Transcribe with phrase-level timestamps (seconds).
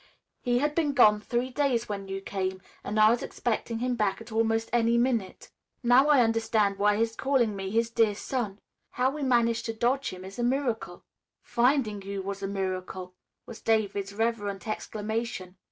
[0.39, 4.19] "He had been gone three days when you came and I was expecting him back
[4.19, 5.51] at almost any minute.
[5.83, 8.57] Now I understand why he called me his dear son.
[8.93, 11.03] How we managed to dodge him is a miracle."
[11.43, 13.13] "Finding you was a miracle!"
[13.45, 15.57] was David's reverent exclamation.